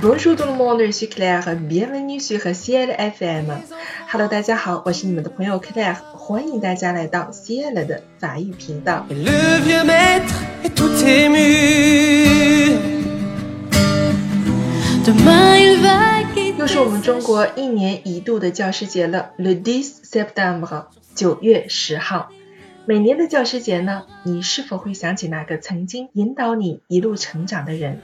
[0.00, 3.50] Bonjour tout le monde, je suis Claire, bienvenue sur Ciel FM.
[4.10, 9.04] Hello，大家好，我是你们的朋友 Claire，欢迎大家来到 Ciel 的法语频道。
[16.56, 22.30] 又是我们中国一年一度的教师节了，Le 10 septembre，九月十号。
[22.86, 28.00] 每年的教师节呢，你是否会想起那个曾经引导你一路成长的人？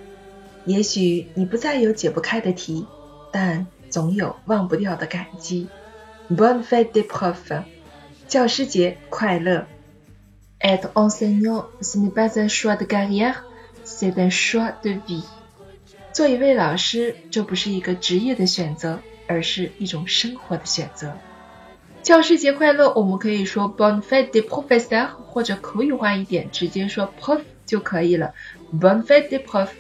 [0.69, 2.87] 也许你不再有解不开的题，
[3.33, 5.67] 但总有忘不掉的感激。
[6.29, 7.63] Bonne fête des profs，
[8.29, 9.65] 教师节快乐。
[10.61, 13.45] Être enseignant, ce n'est pas un choix de carrière,
[13.83, 15.23] c'est un choix de vie。
[16.13, 21.17] 做一位老师，这不是一个职业的选择，而是一种生活的选择。
[22.03, 28.35] 教师节快乐，我们可以说 Bonne fête des professeurs，或者口语化一点，直接说 prof 就可以了。
[28.71, 29.71] Bonne fête des profs。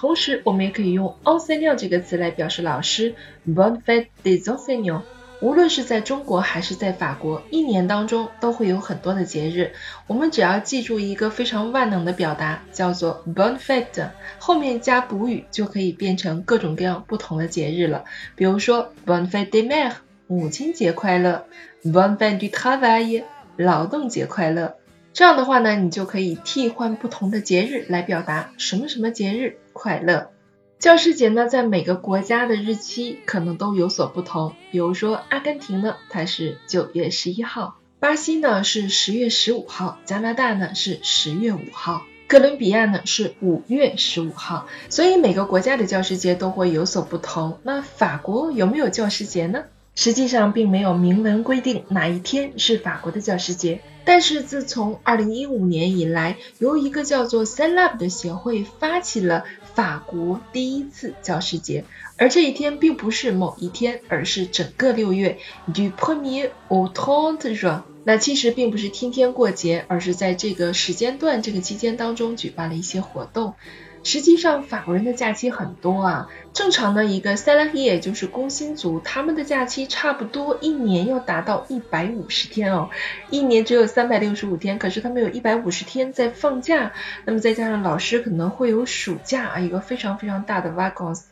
[0.00, 3.14] 同时，我们也可以用 enseignant 这个词来表示老师。
[3.46, 5.02] Bonne fête des enseignants。
[5.42, 9.72] 无论是在中国还是在法国，一年当中都会有很多的节日。
[10.06, 18.04] 我们只要记住一个非常万能的表达，叫做 bonne fête，后面加补语就可以变成各种各样不同的节日了。
[18.36, 21.44] 比如说 bonne fête des mères，母亲节快乐
[21.84, 23.24] ；bonne fête du travail，
[23.58, 24.76] 劳动节快乐。
[25.12, 30.30] 这样的话呢，你就可以替换不同的节日来表达什么什么节日快乐。
[30.78, 34.54] 教师节呢，在每个国家的日期可能都有所不同。
[34.70, 44.68] 比如说，阿根廷呢，它是九月十一号；巴西呢是十月十五号；加拿大呢是十月五号；哥伦比亚呢是五月十五号。
[44.88, 47.58] 所以每个国家的教师节都会有所不同。
[47.62, 49.64] 那法国有没有教师节呢？
[50.02, 61.84] 实际上并没有明文规定哪一天是法国的教师节，但是自从2015年以来，由一个叫做 c e l a b 的协会发起了法国第一次教师节，
[62.16, 65.36] 而这一天并不是某一天，而是整个六月
[65.66, 67.82] du premier au trente juin。
[68.04, 73.54] 那其实并不是天天过节，而是在这个时间段、这个期间当中举办了一些活动。
[74.02, 76.28] 实际上，法国人的假期很多啊。
[76.54, 82.88] 正常的一个 salarié，也就是工薪族，他们的假期差不多一年要达到一百五十天哦。
[83.28, 86.92] 一年只有三百六十五天，可是他们有一百五十天在放假。
[87.26, 91.24] 那么再加上老师可能会有暑假啊，一个非常非常大的 vacances。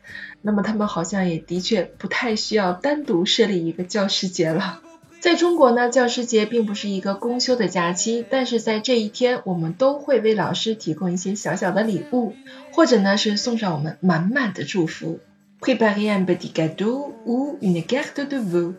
[0.43, 4.83] 那么他们好像也的确不太需要单独设立一个教师节了。
[5.21, 12.35] 在中国呢，教师节并不是一个公休的假期，但是在这一天，我们都会为老师提供一些小小的礼物，
[12.73, 15.19] 或者呢是送上我们满满的祝福。
[15.61, 18.75] Préparer un petit cadeau ou une carte de vœux.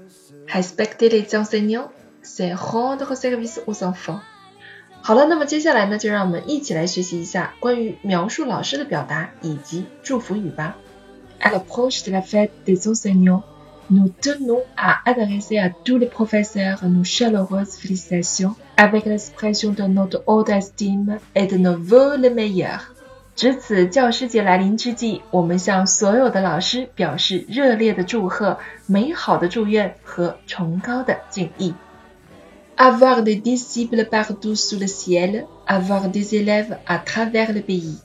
[0.47, 1.89] Respecter les enseignants,
[2.23, 4.21] c'est rendre service aux enfants.
[5.01, 10.77] 好了，那么接下来呢，就让我们一起来学习一下关于描述老师的表达以及祝福语吧。
[11.41, 13.43] À l'approche de la fête des enseignants.
[13.90, 20.22] Nous tenons à adresser à tous les professeurs nos chaleureuses félicitations avec l'expression de notre
[20.26, 22.94] haute estime et de nos vœux les meilleurs。
[23.36, 31.74] 值此教师节来临之际，我们向所有的老师表示热烈的祝贺、美好的祝愿和崇高的敬意。
[32.76, 37.98] Avoir des disciples partout sous le ciel, avoir des élèves à travers le pays。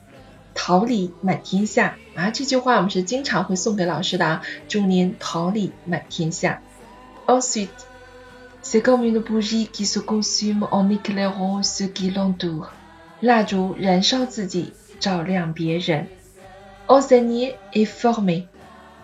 [0.53, 2.31] 桃李满天下啊！
[2.31, 6.61] 这句话我们是经常会送给老师的啊，祝您桃李满天下。
[7.27, 7.69] Ensuite,
[8.61, 12.67] c'est comme une bougie qui se consume en éclairant ce qui l'entoure。
[13.21, 16.07] 蜡烛燃烧自己，照亮别人。
[16.87, 18.47] Enseigner et former,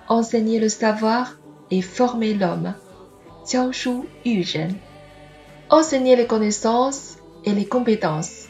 [0.08, 1.38] enseigner le savoir
[1.70, 2.74] et former l'homme。
[3.46, 4.76] 教书育人。
[5.70, 8.46] Enseigner les connaissances et les compétences。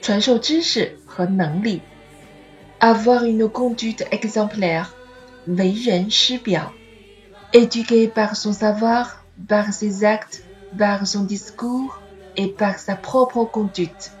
[0.00, 1.80] 传授知识和能力。
[2.85, 4.93] avoir une conduite exemplaire,
[7.53, 10.43] éduqué par son savoir, par ses actes,
[10.77, 12.01] par son discours
[12.35, 14.11] et par sa propre conduite.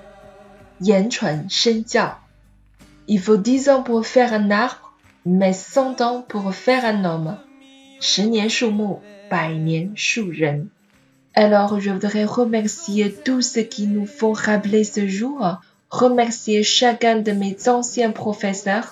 [3.09, 4.93] Il faut dix ans pour faire un arbre,
[5.25, 7.37] mais cent ans pour faire un homme.
[11.35, 15.59] Alors je voudrais remercier tous ceux qui nous font rappeler ce jour
[15.93, 18.85] remercier chacun de mes anciens professeurs。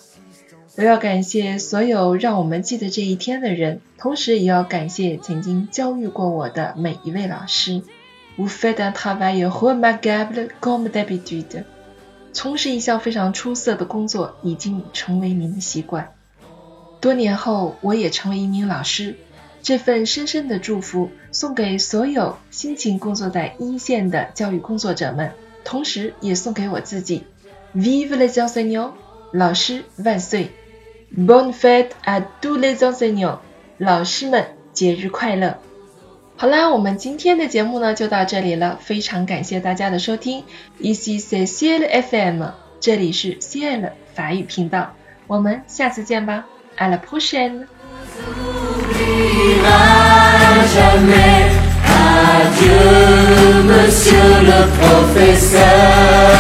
[0.78, 7.82] 我要感谢所有让我们记得这一天的人，同时也要感谢曾经教育过我的每一位老师。
[8.38, 10.44] professor professor。
[12.34, 16.12] 从事一项非常出色的工作已经成为您的习惯。
[17.02, 19.16] 多年后，我也成为一名老师。
[19.64, 25.32] 这份深深的祝福送给所有辛勤工作在一线的教育工作者们。
[25.64, 27.24] 同时也送给我自己
[27.76, 28.92] ，Vive les enseignants，
[29.32, 30.52] 老师万岁
[31.16, 33.40] ；Bon fête à tous les enseignants，
[33.78, 35.58] 老师们节日快乐。
[36.38, 40.44] 好啦，我们今天的节目呢就到这里了，非常感谢大家的收听。
[40.82, 42.44] Ici c'est Ciel FM，
[42.80, 44.96] 这里是 Ciel 法语频道，
[45.28, 46.46] 我们下次见吧
[46.78, 47.68] ，à la prochaine。
[54.80, 56.31] confessar.